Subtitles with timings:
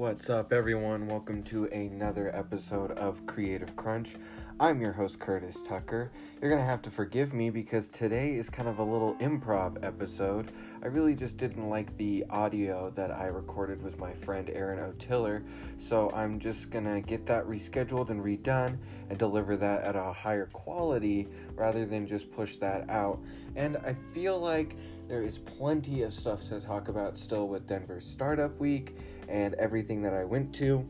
[0.00, 1.08] What's up, everyone?
[1.08, 4.16] Welcome to another episode of Creative Crunch.
[4.58, 6.10] I'm your host, Curtis Tucker.
[6.40, 10.52] You're gonna have to forgive me because today is kind of a little improv episode.
[10.82, 15.42] I really just didn't like the audio that I recorded with my friend Aaron O'Tiller,
[15.76, 18.78] so I'm just gonna get that rescheduled and redone
[19.10, 23.20] and deliver that at a higher quality rather than just push that out.
[23.54, 24.76] And I feel like
[25.10, 28.96] there is plenty of stuff to talk about still with Denver Startup Week
[29.28, 30.88] and everything that I went to.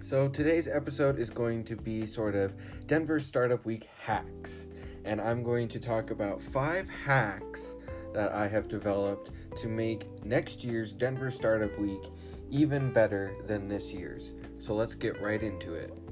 [0.00, 2.54] So, today's episode is going to be sort of
[2.86, 4.66] Denver Startup Week hacks.
[5.04, 7.74] And I'm going to talk about five hacks
[8.14, 12.00] that I have developed to make next year's Denver Startup Week
[12.50, 14.32] even better than this year's.
[14.58, 16.03] So, let's get right into it.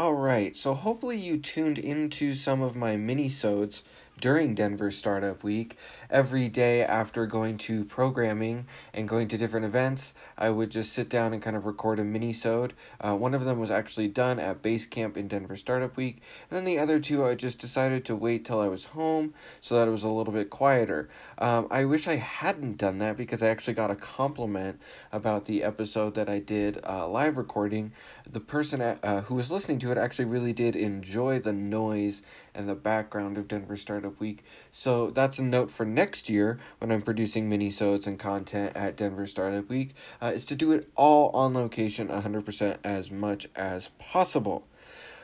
[0.00, 3.82] All right, so hopefully you tuned into some of my mini-sodes
[4.20, 5.76] during Denver Startup Week.
[6.10, 11.08] Every day after going to programming and going to different events, I would just sit
[11.08, 12.74] down and kind of record a mini-sode.
[13.00, 16.56] Uh, one of them was actually done at base camp in Denver Startup Week, and
[16.56, 19.88] then the other two I just decided to wait till I was home so that
[19.88, 21.08] it was a little bit quieter.
[21.38, 24.80] Um, I wish I hadn't done that because I actually got a compliment
[25.12, 27.92] about the episode that I did uh, live recording.
[28.30, 32.22] The person uh, who was listening to it actually really did enjoy the noise
[32.54, 34.44] and the background of Denver Startup Week.
[34.72, 39.26] So that's a note for next year when I'm producing mini-sodes and content at Denver
[39.26, 44.66] Startup Week, uh, is to do it all on location 100% as much as possible.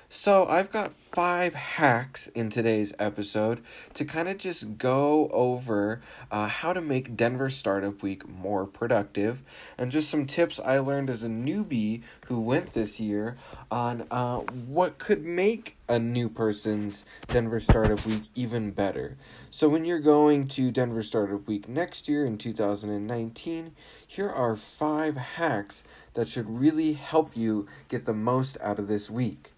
[0.08, 3.60] So, I've got five hacks in today's episode
[3.94, 6.00] to kind of just go over
[6.30, 9.42] uh, how to make Denver Startup Week more productive
[9.76, 13.34] and just some tips I learned as a newbie who went this year
[13.68, 19.16] on uh, what could make a new person's Denver Startup Week even better.
[19.50, 23.72] So, when you're going to Denver Startup Week next year in 2019,
[24.06, 25.82] here are five hacks
[26.14, 29.50] that should really help you get the most out of this week.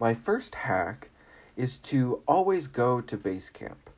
[0.00, 1.10] My first hack
[1.56, 3.90] is to always go to base camp.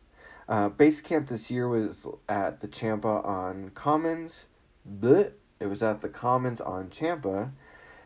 [0.48, 4.46] Uh, base camp this year was at the Champa on Commons.
[4.88, 7.52] Bleh, it was at the Commons on Champa,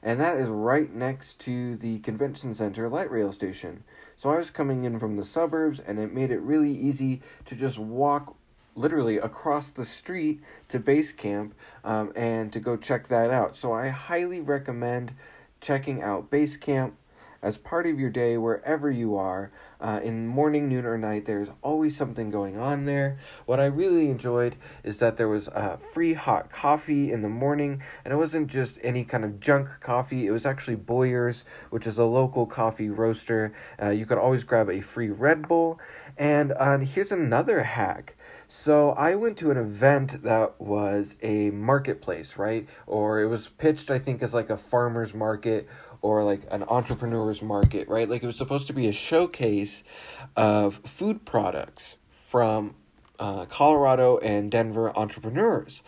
[0.03, 3.85] and that is right next to the convention center light rail station.
[4.17, 7.55] So I was coming in from the suburbs, and it made it really easy to
[7.55, 8.37] just walk
[8.75, 11.55] literally across the street to base camp
[11.85, 13.57] um, and to go check that out.
[13.57, 15.15] So I highly recommend
[15.61, 16.97] checking out base camp
[17.45, 21.51] as part of your day wherever you are uh, in morning noon or night there's
[21.61, 23.19] always something going on there.
[23.45, 27.83] What i really enjoyed is that there was uh, free hot coffee in the morning
[28.03, 31.99] and it wasn't just any kind of junk coffee it was actually boyer's which is
[31.99, 33.53] a local coffee roaster.
[33.81, 35.79] Uh, you could always grab a free red bull.
[36.17, 38.17] And uh, here's another hack.
[38.47, 42.69] So I went to an event that was a marketplace, right?
[42.87, 45.69] Or it was pitched, I think, as like a farmer's market
[46.05, 48.11] or like an entrepreneur's market, right?
[48.11, 49.83] Like it was supposed to be a showcase
[50.37, 52.75] of food products from
[53.19, 55.83] uh, Colorado and Denver entrepreneurs.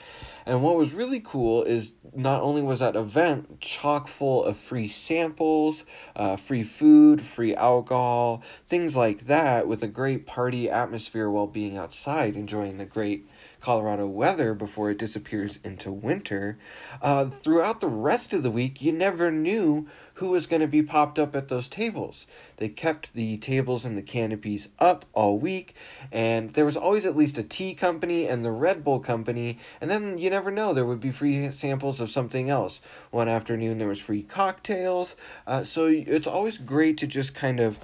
[0.46, 4.88] And what was really cool is not only was that event chock full of free
[4.88, 5.84] samples,
[6.14, 11.76] uh, free food, free alcohol, things like that, with a great party atmosphere while being
[11.76, 13.28] outside, enjoying the great
[13.60, 16.58] Colorado weather before it disappears into winter.
[17.02, 20.82] Uh, throughout the rest of the week, you never knew who was going to be
[20.82, 22.26] popped up at those tables.
[22.56, 25.74] They kept the tables and the canopies up all week,
[26.10, 29.90] and there was always at least a tea company and the Red Bull company, and
[29.90, 32.80] then you never know, there would be free samples of something else.
[33.10, 35.16] One afternoon, there was free cocktails,
[35.46, 37.78] uh, so it's always great to just kind of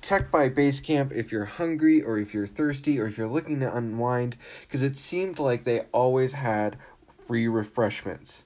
[0.00, 3.60] check by base camp if you're hungry or if you're thirsty or if you're looking
[3.60, 6.76] to unwind because it seemed like they always had
[7.26, 8.42] free refreshments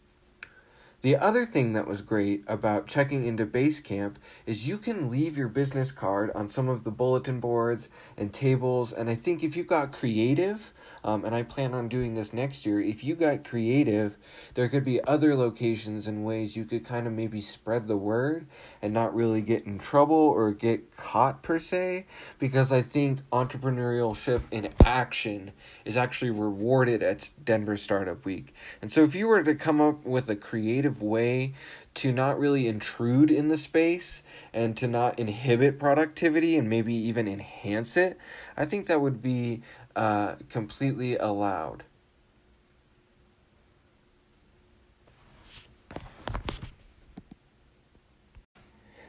[1.03, 4.17] The other thing that was great about checking into Basecamp
[4.47, 8.93] is you can leave your business card on some of the bulletin boards and tables.
[8.93, 10.73] And I think if you got creative,
[11.07, 12.81] um, and I plan on doing this next year.
[12.81, 14.19] If you got creative,
[14.55, 18.49] there could be other locations and ways you could kind of maybe spread the word
[18.83, 22.07] and not really get in trouble or get caught per se.
[22.41, 25.53] Because I think entrepreneurship in action
[25.85, 28.53] is actually rewarded at Denver Startup Week.
[28.83, 31.55] And so if you were to come up with a creative way
[31.95, 34.23] to not really intrude in the space
[34.53, 38.19] and to not inhibit productivity and maybe even enhance it,
[38.57, 39.63] I think that would be
[39.97, 41.85] uh, completely allowed.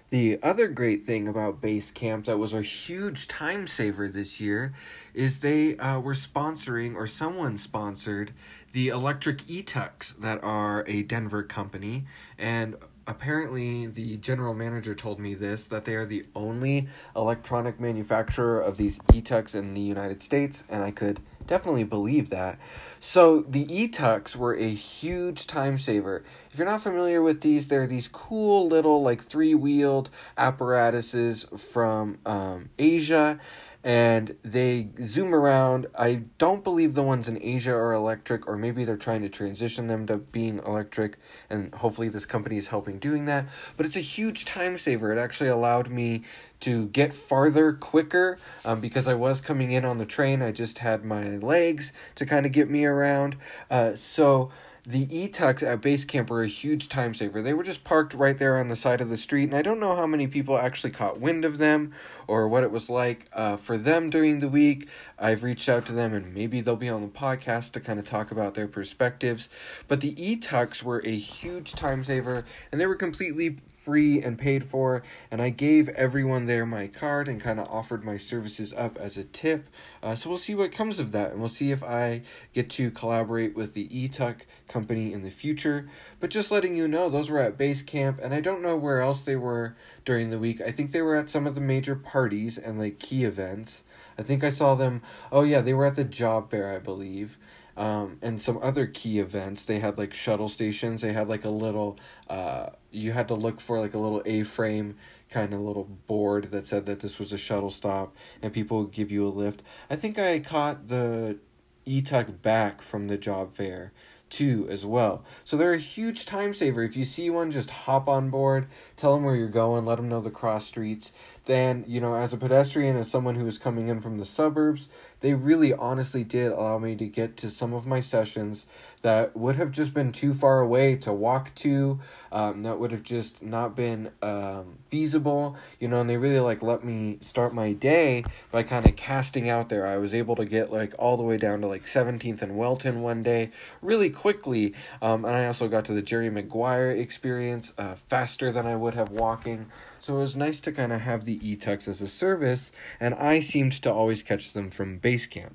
[0.09, 4.73] The other great thing about Basecamp that was a huge time saver this year
[5.13, 8.31] is they uh, were sponsoring, or someone sponsored,
[8.71, 12.05] the electric e-tux that are a Denver company.
[12.37, 12.77] And
[13.07, 18.77] apparently the general manager told me this that they are the only electronic manufacturer of
[18.77, 22.59] these e-tux in the United States and I could definitely believe that.
[22.99, 26.23] So the e-tux were a huge time saver.
[26.51, 32.69] If you're not familiar with these, they're these cool little like three-wheeled apparatuses from um,
[32.77, 33.39] Asia
[33.87, 35.87] and they zoom around.
[35.97, 39.87] I don't believe the ones in Asia are electric, or maybe they're trying to transition
[39.87, 41.17] them to being electric,
[41.49, 43.45] and hopefully this company is helping doing that.
[43.77, 45.13] But it's a huge time saver.
[45.13, 46.23] It actually allowed me
[46.59, 50.41] to get farther quicker um, because I was coming in on the train.
[50.41, 53.37] I just had my legs to kind of get me around.
[53.71, 54.51] Uh, so
[54.87, 57.41] the e-tux at base camp were a huge time saver.
[57.41, 59.81] They were just parked right there on the side of the street, and I don't
[59.81, 61.93] know how many people actually caught wind of them
[62.25, 64.87] or what it was like uh, for them during the week.
[65.19, 68.05] I've reached out to them, and maybe they'll be on the podcast to kind of
[68.05, 69.49] talk about their perspectives.
[69.89, 73.57] But the e-tux were a huge time saver, and they were completely
[73.87, 75.01] free and paid for,
[75.31, 79.15] and I gave everyone there my card and kind of offered my services up as
[79.15, 79.69] a tip.
[80.03, 82.91] Uh, so we'll see what comes of that, and we'll see if I get to
[82.91, 85.89] collaborate with the eTuk company in the future.
[86.19, 88.99] But just letting you know, those were at base camp, and I don't know where
[88.99, 90.59] else they were during the week.
[90.59, 93.83] I think they were at some of the major parties and like key events.
[94.17, 95.01] I think I saw them.
[95.31, 97.37] Oh yeah, they were at the job fair, I believe
[97.77, 99.63] um, and some other key events.
[99.63, 101.01] They had like shuttle stations.
[101.01, 104.43] They had like a little, uh, you had to look for like a little A
[104.43, 104.95] frame
[105.29, 108.91] kind of little board that said that this was a shuttle stop and people would
[108.91, 109.61] give you a lift.
[109.89, 111.37] I think I caught the
[111.85, 113.93] E-Tuck back from the job fair
[114.29, 115.23] too as well.
[115.43, 116.83] So they're a huge time saver.
[116.83, 120.09] If you see one, just hop on board, tell them where you're going, let them
[120.09, 121.11] know the cross streets
[121.47, 124.87] then you know as a pedestrian as someone who was coming in from the suburbs
[125.21, 128.65] they really honestly did allow me to get to some of my sessions
[129.01, 131.99] that would have just been too far away to walk to
[132.31, 136.61] um, that would have just not been um, feasible you know and they really like
[136.61, 139.87] let me start my day by kind of casting out there.
[139.87, 143.01] I was able to get like all the way down to like 17th and welton
[143.01, 143.49] one day
[143.81, 148.65] really quickly um, and i also got to the jerry maguire experience uh, faster than
[148.65, 149.67] i would have walking
[150.07, 153.41] so it was nice to kind of have the e-tux as a service, and I
[153.41, 155.51] seemed to always catch them from Basecamp.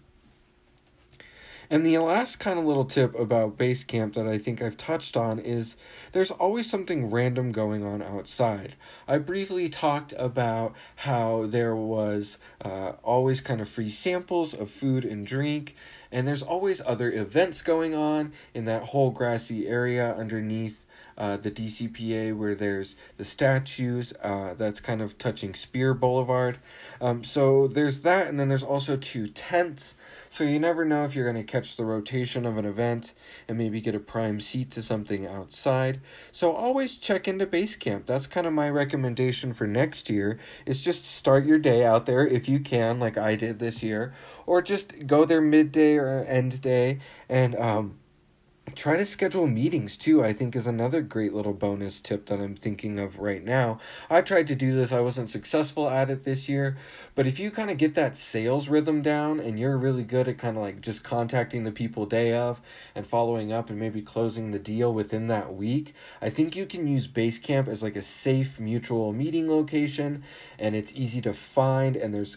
[1.71, 5.39] And the last kind of little tip about Basecamp that I think I've touched on
[5.39, 5.75] is
[6.13, 8.75] there's always something random going on outside.
[9.09, 15.06] I briefly talked about how there was uh, always kind of free samples of food
[15.06, 15.75] and drink,
[16.11, 20.85] and there's always other events going on in that whole grassy area underneath
[21.17, 26.59] uh, the DCPA where there's the statues uh, that's kind of touching Speer Boulevard.
[27.01, 29.97] Um, so there's that, and then there's also two tents.
[30.31, 33.13] So you never know if you're going to catch the rotation of an event
[33.49, 36.01] and maybe get a prime seat to something outside.
[36.33, 38.07] So always check into Basecamp.
[38.07, 40.39] That's kind of my recommendation for next year.
[40.67, 44.13] Is just start your day out there if you can, like I did this year,
[44.47, 47.99] or just go there midday or end day and um,
[48.75, 52.55] try to schedule meetings too i think is another great little bonus tip that i'm
[52.55, 53.79] thinking of right now.
[54.09, 54.93] I tried to do this.
[54.93, 56.77] I wasn't successful at it this year.
[57.15, 60.39] But if you kind of get that sales rhythm down and you're really good at
[60.39, 62.61] kind of like just contacting the people day of
[62.95, 66.87] and following up and maybe closing the deal within that week i think you can
[66.87, 70.23] use basecamp as like a safe mutual meeting location.
[70.59, 72.37] And it's easy to find and there's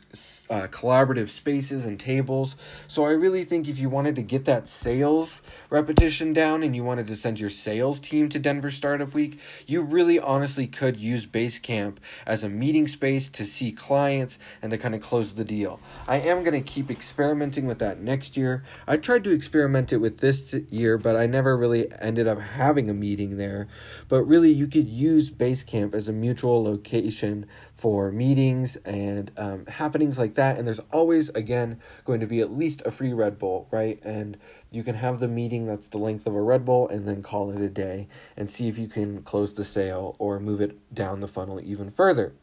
[0.50, 2.55] uh, collaborative spaces and tables.
[2.88, 6.74] So i really think if you wanted to get that sales repetition position down and
[6.74, 10.95] you wanted to send your sales team to Denver Startup Week, you really honestly could
[10.95, 15.43] use Basecamp as a meeting space to see clients and to kind of close the
[15.43, 15.81] deal.
[16.07, 18.63] I am going to keep experimenting with that next year.
[18.88, 22.89] I tried to experiment it with this year, but I never really ended up having
[22.89, 23.67] a meeting there.
[24.07, 30.17] But really, you could use Basecamp as a mutual location for meetings and um, happenings
[30.17, 30.57] like that.
[30.57, 34.00] And there's always, again, going to be at least a free Red Bull, right?
[34.01, 34.38] And
[34.75, 37.50] you can have the meeting that's the length of a Red Bull and then call
[37.51, 41.22] it a day and see if you can close the sale or move it down
[41.22, 42.34] the funnel even further.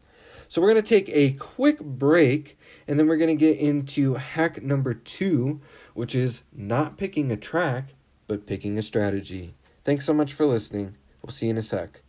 [0.49, 2.59] So we're going to take a quick break
[2.89, 5.61] and then we're going to get into hack number two,
[5.93, 7.95] which is not picking a track,
[8.27, 9.55] but picking a strategy.
[9.85, 10.97] Thanks so much for listening.
[11.23, 12.01] We'll see you in a sec.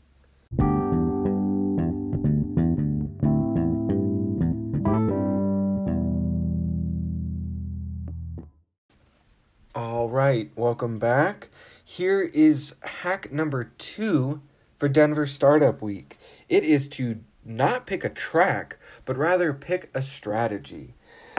[10.24, 11.50] Right, welcome back.
[11.84, 14.42] Here is hack number two
[14.78, 16.18] for Denver Startup Week.
[16.48, 20.94] It is to not pick a track, but rather pick a strategy.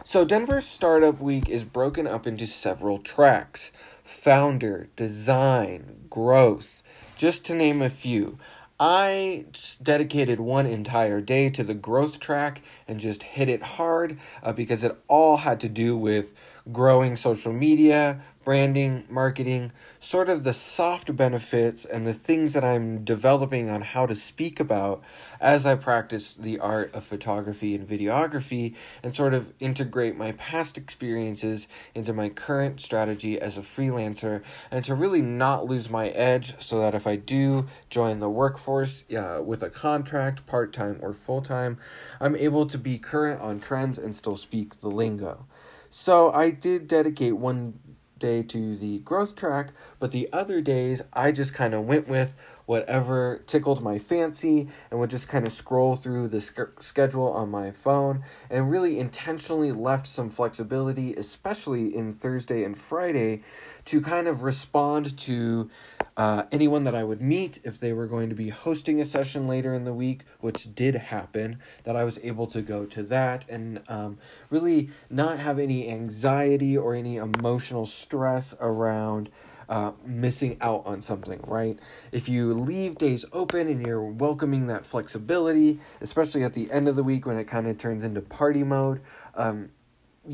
[0.04, 3.72] So, Denver Startup Week is broken up into several tracks
[4.04, 6.82] founder, design, growth,
[7.16, 8.38] just to name a few.
[8.78, 9.46] I
[9.82, 14.84] dedicated one entire day to the growth track and just hit it hard uh, because
[14.84, 16.32] it all had to do with
[16.72, 23.04] growing social media, branding, marketing, sort of the soft benefits and the things that I'm
[23.04, 25.02] developing on how to speak about
[25.40, 30.76] as I practice the art of photography and videography and sort of integrate my past
[30.76, 36.54] experiences into my current strategy as a freelancer and to really not lose my edge
[36.62, 41.14] so that if I do join the workforce uh, with a contract, part time or
[41.14, 41.78] full time,
[42.20, 45.46] I'm able to be current on trends and still speak the lingo.
[45.96, 47.78] So I did dedicate one
[48.18, 49.70] day to the growth track,
[50.00, 52.34] but the other days I just kind of went with
[52.66, 57.50] whatever tickled my fancy and would just kind of scroll through the sk- schedule on
[57.50, 63.42] my phone and really intentionally left some flexibility, especially in Thursday and Friday,
[63.84, 65.70] to kind of respond to
[66.16, 69.46] uh, anyone that I would meet if they were going to be hosting a session
[69.48, 73.44] later in the week, which did happen, that I was able to go to that
[73.48, 74.18] and um,
[74.48, 79.28] really not have any anxiety or any emotional stress around
[79.68, 81.78] uh, missing out on something, right?
[82.12, 86.96] If you leave days open and you're welcoming that flexibility, especially at the end of
[86.96, 89.00] the week when it kind of turns into party mode,
[89.34, 89.70] um,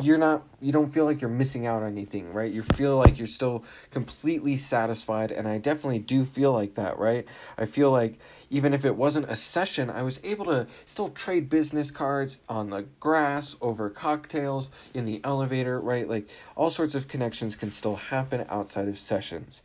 [0.03, 2.53] you're not you don't feel like you're missing out on anything right?
[2.53, 7.27] You feel like you're still completely satisfied and i definitely do feel like that right?
[7.59, 8.19] I feel like
[8.51, 12.71] even if it wasn't a session i was able to still trade business cards on
[12.71, 16.09] the grass over cocktails in the elevator right?
[16.09, 19.61] Like all sorts of connections can still happen outside of sessions.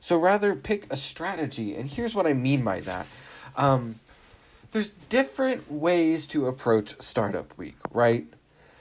[0.00, 3.06] So rather pick a strategy and here's what i mean by that.
[3.56, 4.00] Um,
[4.72, 8.26] there's different ways to approach startup week right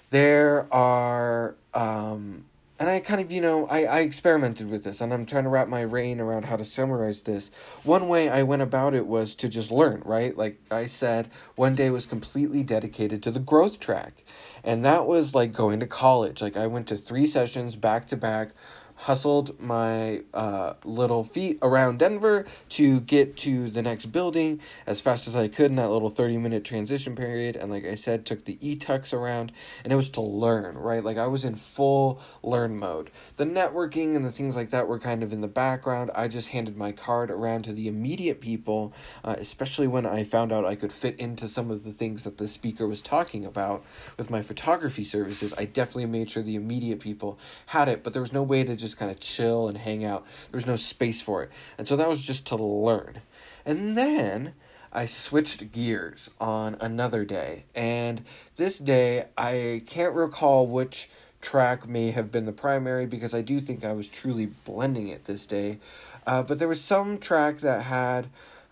[0.10, 2.46] there are um,
[2.80, 5.50] and I kind of, you know, I, I experimented with this and I'm trying to
[5.50, 7.52] wrap my brain around how to summarize this.
[7.84, 10.38] One way I went about it was to just learn, right?
[10.38, 14.24] Like I said, one day was completely dedicated to the growth track.
[14.64, 16.42] And that was like going to college.
[16.42, 18.52] Like I went to three sessions back to back
[19.00, 25.26] hustled my uh, little feet around Denver to get to the next building as fast
[25.26, 27.56] as I could in that little 30 minute transition period.
[27.56, 29.54] And like I said, took the e tux around
[29.84, 31.02] and it was to learn, right?
[31.04, 33.10] Like I was in full learn mode.
[33.38, 36.12] The networking and the things like that were kind of in the background.
[36.14, 40.52] I just handed my card around to the immediate people, uh, especially when I found
[40.52, 43.86] out I could fit into some of the things that the speaker was talking about
[44.18, 45.54] with my photography services.
[45.58, 48.76] I definitely made sure the immediate people had it, but there was no way to
[48.76, 50.26] just just kind of chill and hang out.
[50.52, 51.52] There's no space for it.
[51.78, 53.22] And so that was just to learn.
[53.66, 54.54] And then
[54.92, 57.66] I switched gears on another day.
[57.76, 58.24] And
[58.56, 61.10] this day, I can't recall which
[61.42, 65.26] track may have been the primary because I do think I was truly blending it
[65.26, 65.80] this day.
[66.26, 68.28] Uh, but there was some track that had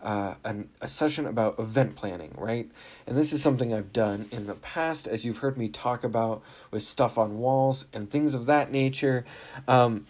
[0.08, 2.72] uh, an, a session about event planning, right?
[3.06, 6.42] And this is something I've done in the past, as you've heard me talk about
[6.72, 9.26] with stuff on walls and things of that nature.
[9.68, 10.06] Um,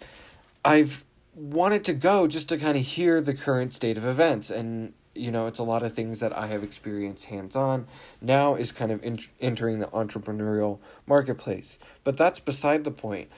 [0.64, 1.02] I've
[1.34, 5.32] wanted to go just to kind of hear the current state of events and you
[5.32, 7.86] know it's a lot of things that i have experienced hands on
[8.20, 13.28] now is kind of in- entering the entrepreneurial marketplace but that's beside the point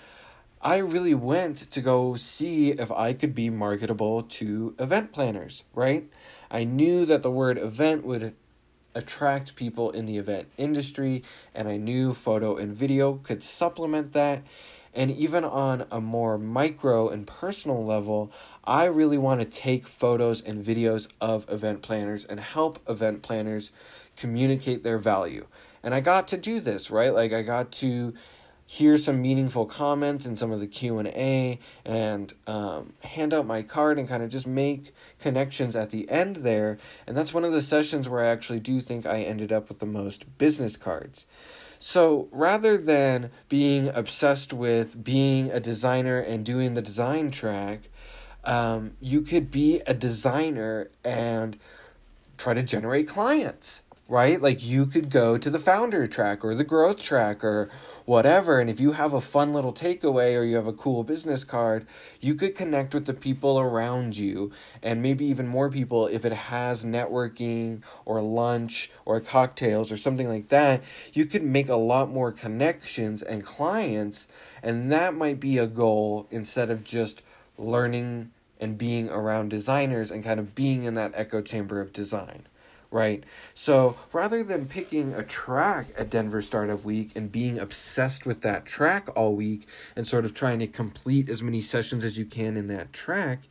[0.63, 6.07] I really went to go see if I could be marketable to event planners, right?
[6.51, 8.35] I knew that the word event would
[8.95, 11.23] attract people in the event industry,
[11.55, 14.43] and I knew photo and video could supplement that.
[14.93, 18.33] And even on a more micro and personal level,
[18.65, 23.71] I really want to take photos and videos of event planners and help event planners
[24.17, 25.47] communicate their value.
[25.83, 27.15] And I got to do this, right?
[27.15, 28.13] Like I got to
[28.71, 33.99] hear some meaningful comments in some of the q&a and um, hand out my card
[33.99, 36.79] and kind of just make connections at the end there.
[37.05, 39.81] And that's one of the sessions where i actually do think i ended up with
[39.81, 41.27] the most business cards.
[41.81, 47.89] So rather than being obsessed with being a designer and doing the design track
[48.45, 51.59] um, you could be a designer and
[52.39, 54.43] try to generate clients right?
[54.43, 57.71] Like you could go to the founder track or the growth track or
[58.07, 58.59] whatever.
[58.59, 61.87] And if you have a fun little takeaway or you have a cool business card,
[62.21, 64.51] you could connect with the people around you
[64.83, 70.29] and maybe even more people if it has networking or lunch or cocktails or something
[70.29, 70.83] like that.
[71.13, 74.27] You could make a lot more connections and clients.
[74.61, 77.23] And that might be a goal instead of just
[77.57, 82.43] learning and being around designers and kind of being in that echo chamber of design
[82.91, 83.23] right?
[83.55, 88.67] So rather than picking a track at Denver Startup Week and being obsessed with that
[88.67, 92.57] track all week and sort of trying to complete as many sessions as you can
[92.57, 93.43] in that track,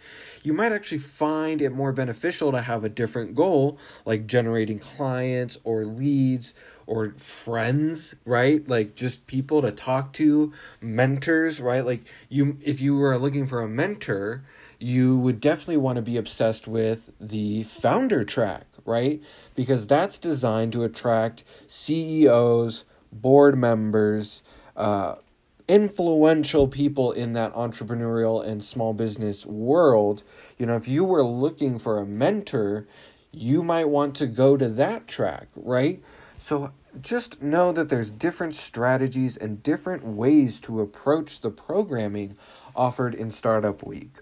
[0.44, 5.58] you might actually find it more beneficial to have a different goal, like generating clients
[5.64, 6.54] or leads
[6.86, 8.68] or friends, right?
[8.68, 11.86] Like just people to talk to, mentors, right?
[11.86, 14.44] Like you if you were looking for a mentor,
[14.80, 19.22] you would definitely want to be obsessed with the founder track, right?
[19.54, 24.42] Because that's designed to attract CEOs, board members,
[24.78, 25.16] uh,
[25.68, 30.24] influential people in that entrepreneurial and small business world.
[30.58, 32.88] You know, if you were looking for a mentor,
[33.32, 36.02] you might want to go to that track, right?
[36.40, 36.72] So
[37.02, 42.38] just know that there's different strategies and different ways to approach the programming
[42.76, 44.14] offered in Startup Week.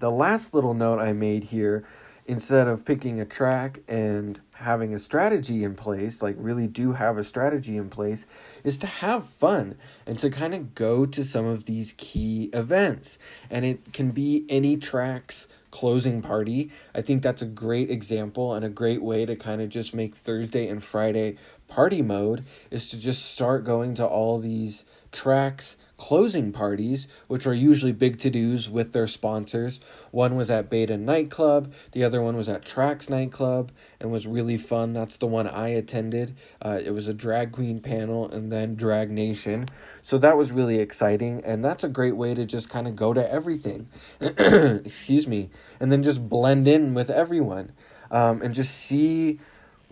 [0.00, 1.84] The last little note I made here
[2.24, 7.18] instead of picking a track and having a strategy in place, like really do have
[7.18, 8.24] a strategy in place,
[8.64, 9.74] is to have fun
[10.06, 13.18] and to kind of go to some of these key events.
[13.50, 16.70] And it can be any tracks closing party.
[16.94, 20.14] I think that's a great example and a great way to kind of just make
[20.14, 21.36] Thursday and Friday
[21.68, 27.52] party mode is to just start going to all these tracks closing parties, which are
[27.52, 29.80] usually big to dos with their sponsors.
[30.12, 34.56] One was at Beta Nightclub, the other one was at Tracks Nightclub, and was really
[34.56, 34.94] fun.
[34.94, 36.34] That's the one I attended.
[36.64, 39.66] Uh, it was a drag queen panel and then Drag Nation.
[40.02, 43.12] So that was really exciting, and that's a great way to just kind of go
[43.12, 43.90] to everything.
[44.20, 45.50] Excuse me.
[45.78, 47.72] And then just blend in with everyone
[48.10, 49.38] um, and just see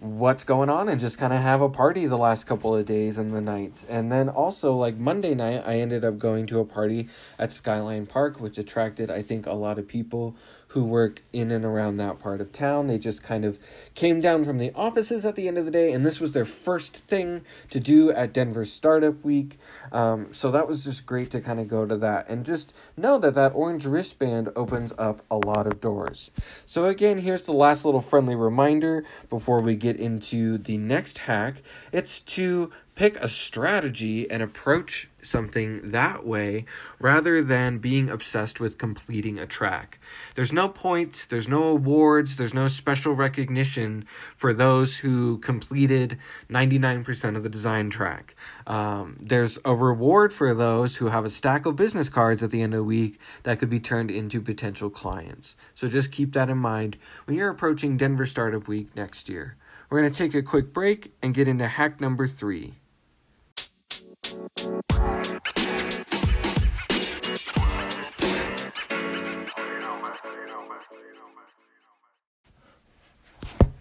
[0.01, 3.19] what's going on and just kind of have a party the last couple of days
[3.19, 3.85] and the nights.
[3.89, 7.09] And then also, like Monday night, I ended up going to a party
[7.39, 10.37] at Skyline Park, which attracted, I think, a lot of people
[10.69, 12.87] who work in and around that part of town.
[12.87, 13.59] They just kind of
[13.95, 16.45] came down from the offices at the end of the day, and this was their
[16.45, 19.59] first thing to do at Denver Startup Week.
[19.93, 23.19] Um, so that was just great to kind of go to that and just know
[23.19, 26.31] that that orange wristband opens up a lot of doors.
[26.67, 31.63] So, again, here's the last little friendly reminder before we get into the next hack
[31.93, 36.65] it's to pick a strategy and approach something that way
[36.99, 40.01] rather than being obsessed with completing a track.
[40.35, 44.05] There's no points, there's no awards, there's no special recognition
[44.37, 46.19] for those who completed
[46.51, 48.35] 99% of the design track.
[48.67, 52.63] Um, there's a reward for those who have a stack of business cards at the
[52.63, 55.55] end of the week that could be turned into potential clients.
[55.77, 59.57] So just keep that in mind when you're approaching Denver Startup Week next year.
[59.89, 62.78] We're going to take a quick break and get into hack number three.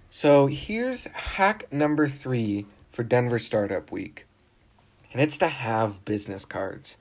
[0.09, 4.25] So here's hack number three for Denver Startup Week,
[5.13, 6.97] and it's to have business cards.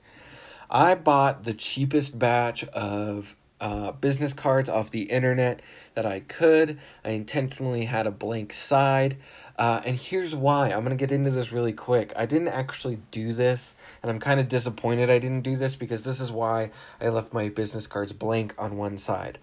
[0.69, 5.61] I bought the cheapest batch of uh, business cards off the internet
[5.95, 6.77] that I could.
[7.03, 9.17] I intentionally had a blank side.
[9.57, 10.69] Uh, and here's why.
[10.69, 12.13] I'm going to get into this really quick.
[12.15, 16.03] I didn't actually do this, and I'm kind of disappointed I didn't do this because
[16.03, 19.39] this is why I left my business cards blank on one side.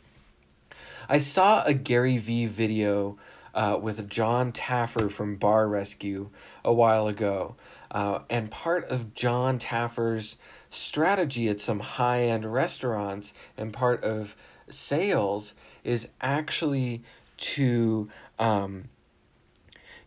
[1.08, 3.18] I saw a Gary Vee video
[3.54, 6.30] uh, with John Taffer from Bar Rescue
[6.64, 7.56] a while ago.
[7.90, 10.36] Uh, and part of John Taffer's
[10.70, 14.34] strategy at some high end restaurants and part of
[14.68, 17.02] sales is actually
[17.36, 18.88] to um,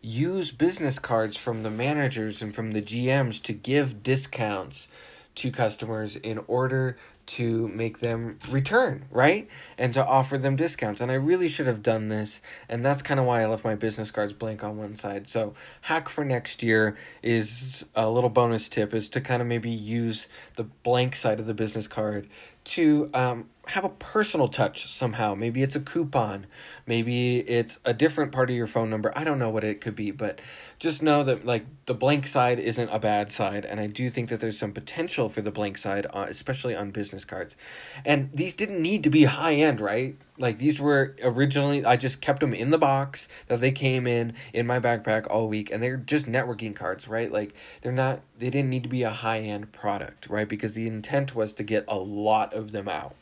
[0.00, 4.88] use business cards from the managers and from the GMs to give discounts
[5.36, 9.48] to customers in order to make them return, right?
[9.76, 11.00] And to offer them discounts.
[11.00, 12.40] And I really should have done this.
[12.68, 15.28] And that's kind of why I left my business cards blank on one side.
[15.28, 19.70] So, hack for next year is a little bonus tip is to kind of maybe
[19.70, 22.28] use the blank side of the business card
[22.68, 25.34] to um, have a personal touch somehow.
[25.34, 26.46] Maybe it's a coupon.
[26.86, 29.10] Maybe it's a different part of your phone number.
[29.16, 30.40] I don't know what it could be, but
[30.78, 34.28] just know that like the blank side isn't a bad side, and I do think
[34.28, 37.56] that there's some potential for the blank side, uh, especially on business cards.
[38.04, 40.16] And these didn't need to be high end, right?
[40.36, 44.34] Like these were originally I just kept them in the box that they came in
[44.52, 47.32] in my backpack all week, and they're just networking cards, right?
[47.32, 50.48] Like they're not they didn't need to be a high end product, right?
[50.48, 53.14] Because the intent was to get a lot of them out.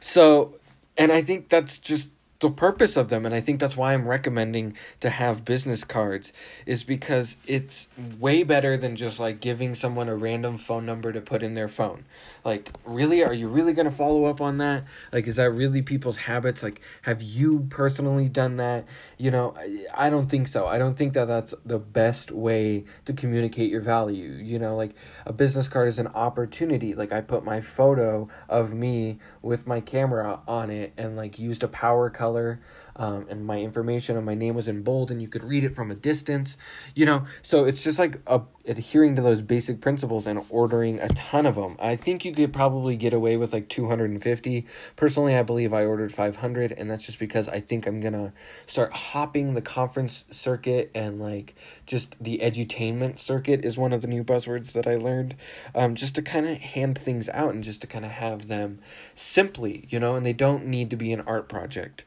[0.00, 0.58] So,
[0.96, 4.08] and I think that's just the purpose of them and i think that's why i'm
[4.08, 6.32] recommending to have business cards
[6.66, 11.20] is because it's way better than just like giving someone a random phone number to
[11.20, 12.04] put in their phone.
[12.44, 14.84] Like really are you really going to follow up on that?
[15.12, 16.62] Like is that really people's habits?
[16.62, 18.84] Like have you personally done that?
[19.18, 20.66] You know I, I don't think so.
[20.66, 24.30] I don't think that that's the best way to communicate your value.
[24.30, 24.94] You know like
[25.24, 26.94] a business card is an opportunity.
[26.94, 31.62] Like i put my photo of me with my camera on it and like used
[31.62, 32.58] a power color color
[32.96, 35.74] um, and my information and my name was in bold and you could read it
[35.76, 36.56] from a distance
[36.94, 37.24] you know?
[37.42, 41.54] So it's just like a, adhering to those basic principles and ordering a ton of
[41.54, 45.84] them i think you could probably get away with like 250 personally i believe i
[45.84, 48.32] ordered 500 and that's just because i think i'm gonna
[48.66, 51.54] start hopping the conference circuit and like
[51.86, 55.36] just the edutainment circuit is one of the new buzzwords that i learned
[55.76, 58.80] um, just to kind of hand things out and just to kind of have them
[59.14, 60.16] simply you know?
[60.16, 62.04] And they don't need to be an art project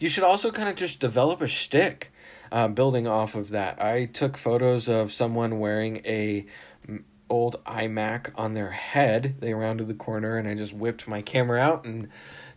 [0.00, 2.10] you should also kind of just develop a shtick,
[2.50, 3.80] uh, building off of that.
[3.80, 6.46] I took photos of someone wearing a
[7.28, 9.36] old iMac on their head.
[9.38, 12.08] They rounded the corner, and I just whipped my camera out and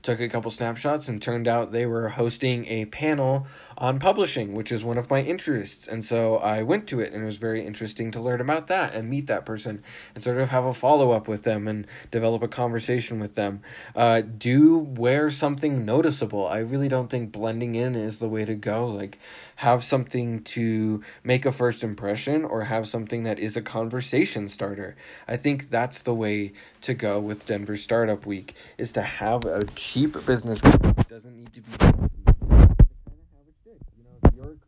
[0.02, 3.46] took a couple snapshots and turned out they were hosting a panel
[3.78, 5.88] on publishing, which is one of my interests.
[5.88, 8.94] And so I went to it and it was very interesting to learn about that
[8.94, 9.84] and meet that person
[10.16, 13.62] and sort of have a follow up with them and develop a conversation with them.
[13.96, 16.48] Uh, do wear something noticeable.
[16.48, 18.88] I really don't think blending in is the way to go.
[18.88, 19.20] Like,
[19.58, 24.96] have something to make a first impression or have something that is a conversation starter.
[25.28, 29.64] I think that's the way to go with Denver Startup Week is to have a
[29.76, 31.08] cheap business card.
[31.08, 32.23] Doesn't need to be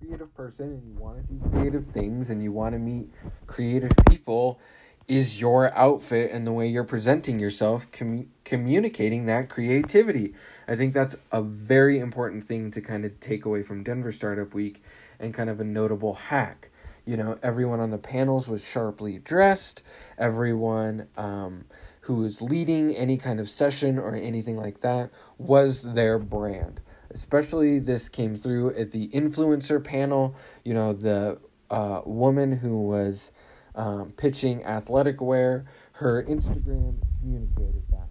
[0.06, 3.10] creative person and you want to do creative things and you want to meet
[3.48, 4.60] creative people,
[5.08, 10.34] is your outfit and the way you're presenting yourself commu- communicating that creativity.
[10.68, 14.52] I think that's a very important thing to kind of take away from Denver Startup
[14.54, 14.84] Week
[15.20, 16.70] and kind of a notable hack.
[17.06, 19.84] You know, everyone on the panels was sharply dressed,
[20.18, 21.65] everyone um,
[22.02, 26.82] who was leading any kind of session or anything like that was their brand.
[27.15, 30.36] Especially this came through at the influencer panel.
[30.63, 31.39] You know, the
[31.71, 33.32] uh, woman who was
[33.73, 38.10] um, pitching athletic wear, her Instagram communicated that.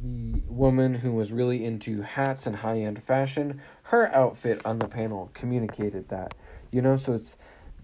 [0.00, 4.88] The woman who was really into hats and high end fashion, her outfit on the
[4.88, 6.34] panel communicated that.
[6.70, 7.34] You know, so it's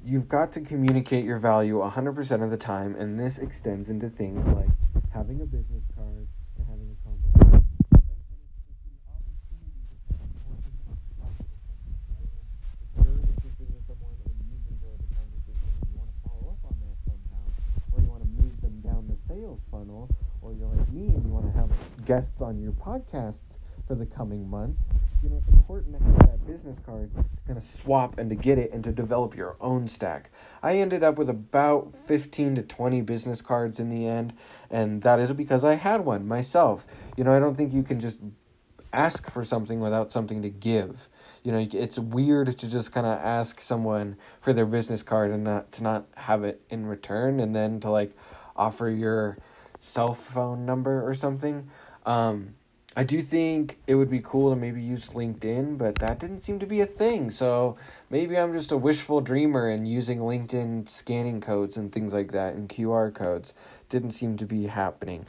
[0.04, 4.46] you've got to communicate your value 100% of the time, and this extends into things
[4.54, 4.68] like
[5.12, 6.28] having a business card
[19.50, 20.08] sales funnel,
[20.42, 21.70] or you're like me and you want to have
[22.04, 23.34] guests on your podcast
[23.86, 24.80] for the coming months,
[25.22, 28.36] you know, it's important to have that business card to kind of swap and to
[28.36, 30.30] get it and to develop your own stack.
[30.62, 34.32] I ended up with about 15 to 20 business cards in the end,
[34.70, 36.86] and that is because I had one myself.
[37.16, 38.18] You know, I don't think you can just
[38.92, 41.08] ask for something without something to give.
[41.42, 45.42] You know, it's weird to just kind of ask someone for their business card and
[45.42, 48.14] not to not have it in return and then to like
[48.60, 49.38] offer your
[49.80, 51.70] cell phone number or something.
[52.04, 52.54] Um,
[52.96, 56.58] I do think it would be cool to maybe use LinkedIn, but that didn't seem
[56.58, 57.30] to be a thing.
[57.30, 57.76] So
[58.10, 62.54] maybe I'm just a wishful dreamer and using LinkedIn scanning codes and things like that
[62.54, 63.54] and QR codes
[63.88, 65.24] didn't seem to be happening.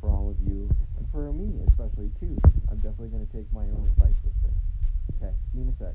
[0.00, 2.38] For all of you and for me especially too.
[2.70, 4.52] I'm definitely going to take my own advice with this.
[5.20, 5.94] Okay, see you in a sec.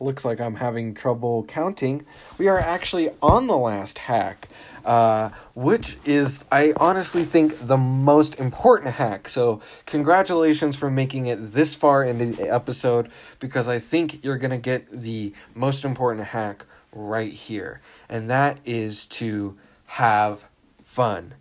[0.00, 2.06] Looks like I'm having trouble counting.
[2.38, 4.48] We are actually on the last hack,
[4.86, 9.28] uh, which is, I honestly think, the most important hack.
[9.28, 14.52] So, congratulations for making it this far in the episode because I think you're going
[14.52, 17.80] to get the most important hack right here.
[18.08, 20.46] And that is to have
[20.84, 21.34] fun.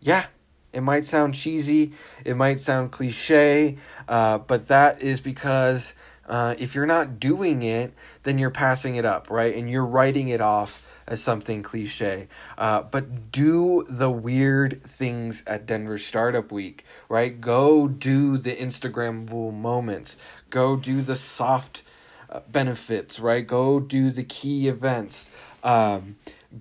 [0.00, 0.26] Yeah,
[0.72, 1.92] it might sound cheesy,
[2.24, 3.76] it might sound cliche,
[4.08, 5.92] uh, but that is because
[6.26, 9.54] uh, if you're not doing it, then you're passing it up, right?
[9.54, 12.28] And you're writing it off as something cliche.
[12.56, 17.38] Uh, but do the weird things at Denver Startup Week, right?
[17.38, 20.16] Go do the Instagrammable moments.
[20.48, 21.82] Go do the soft
[22.30, 23.44] uh, benefits, right?
[23.44, 25.28] Go do the key events.
[25.64, 26.16] Um,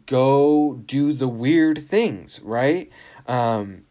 [0.08, 2.90] go do the weird things, right?
[3.28, 3.84] Um,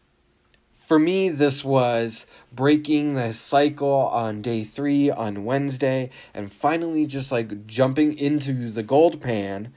[0.88, 7.30] for me, this was breaking the cycle on day three on Wednesday and finally just
[7.30, 9.72] like jumping into the gold pan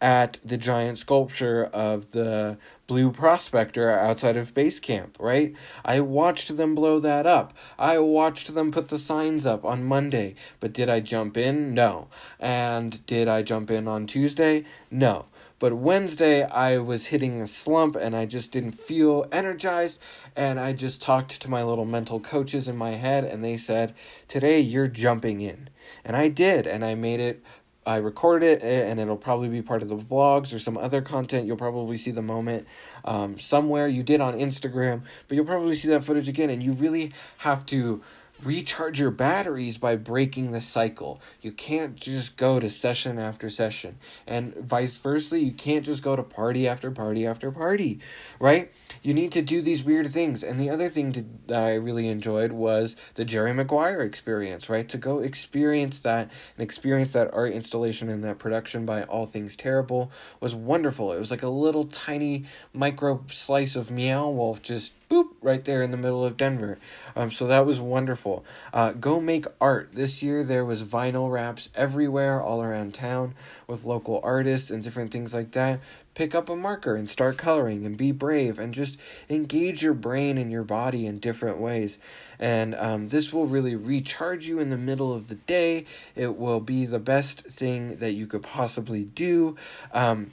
[0.00, 5.54] at the giant sculpture of the blue prospector outside of base camp, right?
[5.84, 7.52] I watched them blow that up.
[7.78, 11.74] I watched them put the signs up on Monday, but did I jump in?
[11.74, 12.08] No.
[12.38, 14.64] And did I jump in on Tuesday?
[14.90, 15.26] No.
[15.60, 20.00] But Wednesday, I was hitting a slump and I just didn't feel energized.
[20.34, 23.94] And I just talked to my little mental coaches in my head, and they said,
[24.26, 25.68] Today you're jumping in.
[26.02, 27.42] And I did, and I made it.
[27.86, 31.46] I recorded it, and it'll probably be part of the vlogs or some other content.
[31.46, 32.66] You'll probably see the moment
[33.04, 33.88] um, somewhere.
[33.88, 36.50] You did on Instagram, but you'll probably see that footage again.
[36.50, 38.02] And you really have to
[38.42, 41.20] recharge your batteries by breaking the cycle.
[41.40, 43.98] You can't just go to session after session.
[44.26, 48.00] And vice versa, you can't just go to party after party after party,
[48.38, 48.72] right?
[49.02, 50.42] You need to do these weird things.
[50.42, 54.88] And the other thing to, that I really enjoyed was the Jerry Maguire experience, right?
[54.88, 59.56] To go experience that and experience that art installation and that production by All Things
[59.56, 61.12] Terrible was wonderful.
[61.12, 65.82] It was like a little tiny micro slice of Meow Wolf just boop right there
[65.82, 66.78] in the middle of Denver.
[67.16, 68.44] Um, so that was wonderful.
[68.72, 69.90] Uh, go make art.
[69.92, 73.34] This year there was vinyl wraps everywhere, all around town,
[73.66, 75.80] with local artists and different things like that.
[76.14, 80.38] Pick up a marker and start coloring and be brave and just engage your brain
[80.38, 81.98] and your body in different ways.
[82.38, 85.86] And um, this will really recharge you in the middle of the day.
[86.14, 89.56] It will be the best thing that you could possibly do.
[89.92, 90.30] Um,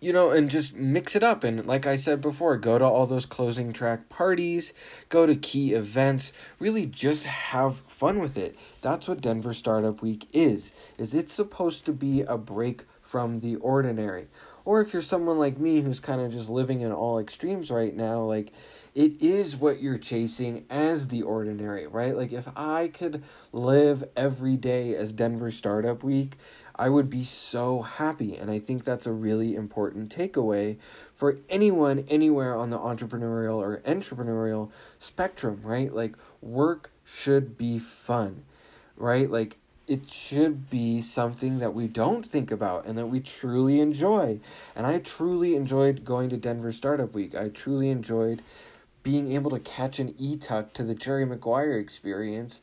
[0.00, 1.44] you know, and just mix it up.
[1.44, 4.72] And like I said before, go to all those closing track parties,
[5.10, 8.56] go to key events, really just have fun with it.
[8.80, 10.72] That's what Denver Startup Week is.
[10.96, 14.28] Is it's supposed to be a break from the ordinary.
[14.64, 17.94] Or if you're someone like me who's kind of just living in all extremes right
[17.94, 18.52] now, like
[18.94, 22.16] it is what you're chasing as the ordinary, right?
[22.16, 26.36] Like if I could live every day as Denver Startup Week,
[26.80, 28.36] I would be so happy.
[28.36, 30.78] And I think that's a really important takeaway
[31.14, 35.94] for anyone anywhere on the entrepreneurial or entrepreneurial spectrum, right?
[35.94, 38.44] Like, work should be fun,
[38.96, 39.30] right?
[39.30, 44.40] Like, it should be something that we don't think about and that we truly enjoy.
[44.74, 47.34] And I truly enjoyed going to Denver Startup Week.
[47.34, 48.40] I truly enjoyed
[49.02, 52.60] being able to catch an e-tuck to the Jerry Maguire experience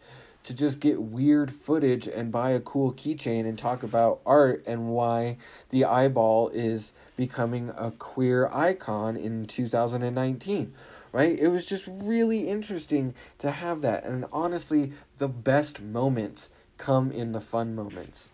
[0.47, 4.87] to just get weird footage and buy a cool keychain and talk about art and
[4.87, 5.35] why
[5.71, 10.73] the eyeball is becoming a queer icon in 2019
[11.13, 11.39] right?
[11.39, 14.03] It was just really interesting to have that.
[14.03, 18.29] And honestly the best moments come in the fun moments.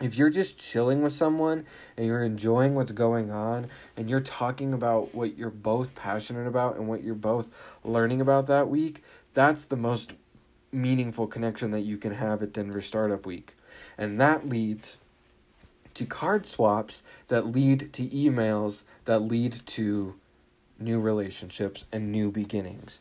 [0.00, 1.66] If you're just chilling with someone
[1.96, 6.76] and you're enjoying what's going on and you're talking about what you're both passionate about
[6.76, 7.50] and what you're both
[7.84, 9.02] learning about that week
[9.36, 10.14] that's the most
[10.76, 13.54] meaningful connection that you can have at Denver Startup Week.
[13.98, 14.98] And that leads
[15.94, 20.14] to card swaps that lead to emails that lead to
[20.78, 22.98] new relationships and new beginnings.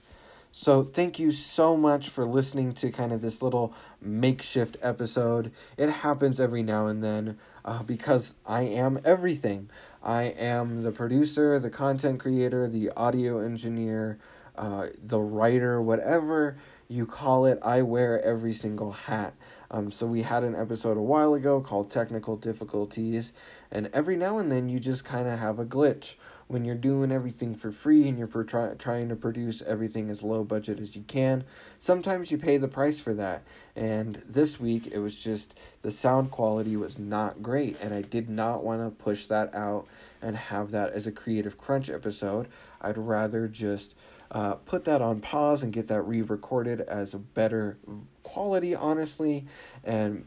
[0.58, 5.52] So, thank you so much for listening to kind of this little makeshift episode.
[5.76, 9.70] It happens every now and then uh, because I am everything.
[10.02, 14.18] I am the producer, the content creator, the audio engineer,
[14.58, 16.56] uh, the writer, whatever
[16.88, 17.60] you call it.
[17.62, 19.34] I wear every single hat.
[19.72, 23.32] Um, so we had an episode a while ago called Technical Difficulties,
[23.72, 26.16] and every now and then you just kind of have a glitch,
[26.48, 30.44] when you're doing everything for free and you're try- trying to produce everything as low
[30.44, 31.44] budget as you can,
[31.80, 33.44] sometimes you pay the price for that.
[33.76, 38.30] And this week, it was just the sound quality was not great, and I did
[38.30, 39.88] not want to push that out
[40.22, 42.48] and have that as a Creative Crunch episode.
[42.80, 43.96] I'd rather just
[44.36, 47.78] uh, put that on pause and get that re recorded as a better
[48.22, 49.46] quality, honestly,
[49.86, 50.26] and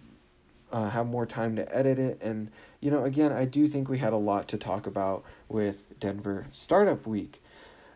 [0.72, 2.18] uh, have more time to edit it.
[2.22, 5.82] And, you know, again, I do think we had a lot to talk about with
[6.00, 7.42] Denver Startup Week.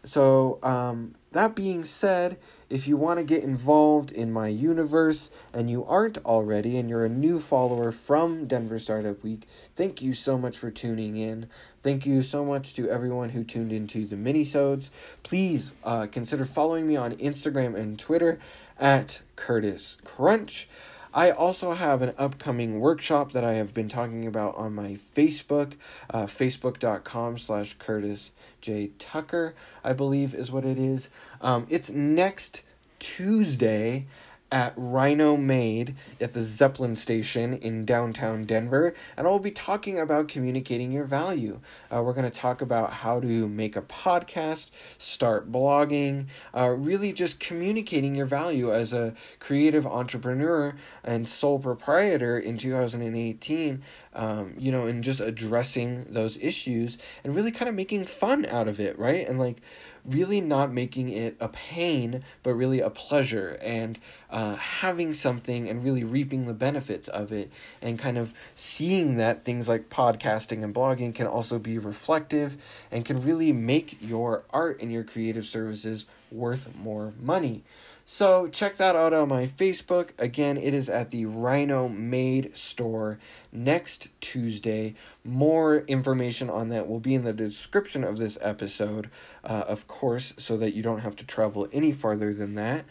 [0.05, 2.39] So, um, that being said,
[2.69, 7.05] if you want to get involved in my universe and you aren't already and you're
[7.05, 11.49] a new follower from Denver Startup Week, thank you so much for tuning in.
[11.83, 14.91] Thank you so much to everyone who tuned into the minisodes.
[15.23, 18.39] Please uh, consider following me on Instagram and Twitter
[18.79, 20.69] at Curtis Crunch.
[21.15, 25.75] I also have an upcoming workshop that I have been talking about on my Facebook,
[26.09, 28.31] uh, facebook.com slash Curtis
[28.63, 28.91] J.
[28.99, 31.11] Tucker, I believe is what it is.
[31.43, 32.63] Um, it's next
[32.99, 34.07] Tuesday
[34.53, 40.29] at Rhino Made at the Zeppelin station in downtown Denver, and I'll be talking about
[40.29, 41.59] communicating your value.
[41.91, 47.15] Uh, we're going to talk about how to make a podcast, start blogging, uh, really
[47.15, 53.83] just communicating your value as a creative entrepreneur and sole proprietor in 2018.
[54.15, 58.69] Um, you know, and just addressing those issues and really kind of making fun out
[58.69, 59.27] of it, right?
[59.27, 59.63] And like,
[60.05, 63.99] really not making it a pain, but really a pleasure, and
[64.31, 69.45] uh, having something and really reaping the benefits of it, and kind of seeing that
[69.45, 72.57] things like podcasting and blogging can also be reflective
[72.91, 77.63] and can really make your art and your creative services worth more money.
[78.05, 80.11] So check that out on my Facebook.
[80.19, 83.19] Again, it is at the Rhino Made store
[83.53, 84.95] next Tuesday.
[85.25, 89.09] More information on that will be in the description of this episode,
[89.45, 92.85] uh, of course, so that you don't have to travel any farther than that.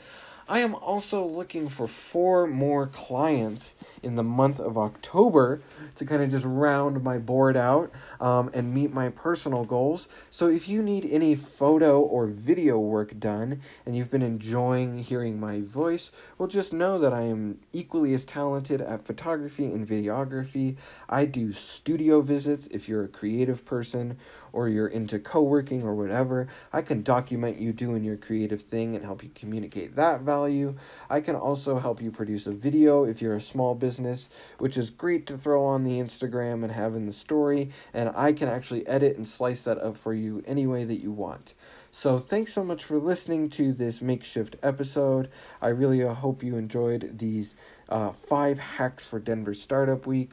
[0.51, 5.61] I am also looking for four more clients in the month of October
[5.95, 10.09] to kind of just round my board out um, and meet my personal goals.
[10.29, 15.39] So if you need any photo or video work done and you've been enjoying hearing
[15.39, 20.75] my voice, well, just know that I am equally as talented at photography and videography.
[21.07, 24.17] I do studio visits if you're a creative person
[24.53, 28.95] or you're into co working or whatever, I can document you doing your creative thing
[28.95, 30.75] and help you communicate that value.
[31.09, 34.89] I can also help you produce a video if you're a small business, which is
[34.89, 37.71] great to throw on the Instagram and have in the story.
[37.93, 41.11] And I can actually edit and slice that up for you any way that you
[41.11, 41.53] want.
[41.93, 45.29] So, thanks so much for listening to this makeshift episode.
[45.61, 47.53] I really uh, hope you enjoyed these
[47.89, 50.31] uh, five hacks for Denver Startup Week.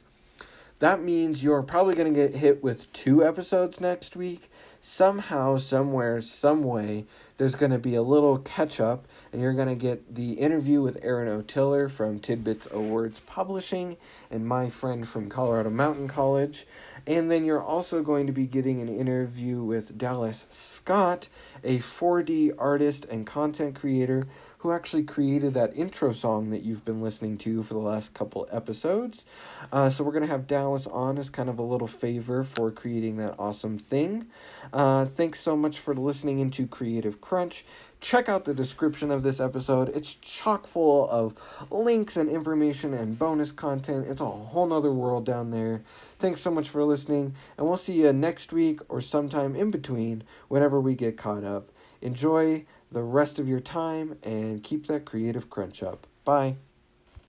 [0.81, 4.49] That means you're probably going to get hit with two episodes next week.
[4.81, 7.05] Somehow, somewhere, some way,
[7.37, 10.81] there's going to be a little catch up, and you're going to get the interview
[10.81, 13.97] with Aaron O'Tiller from Tidbits Awards Publishing
[14.31, 16.65] and my friend from Colorado Mountain College.
[17.09, 21.29] And then you're also going to be getting an interview with Dallas Scott,
[21.65, 27.01] a 4D artist and content creator who actually created that intro song that you've been
[27.01, 29.25] listening to for the last couple episodes.
[29.73, 32.71] Uh, so we're going to have Dallas on as kind of a little favor for
[32.71, 34.27] creating that awesome thing.
[34.73, 37.65] Uh, thanks so much for listening into Creative Crunch.
[38.01, 39.89] Check out the description of this episode.
[39.91, 41.35] It's chock full of
[41.71, 44.07] links and information and bonus content.
[44.09, 45.83] It's a whole nother world down there.
[46.19, 50.23] Thanks so much for listening, and we'll see you next week or sometime in between
[50.49, 51.71] whenever we get caught up.
[52.01, 56.07] Enjoy the rest of your time and keep that creative crunch up.
[56.25, 56.57] Bye.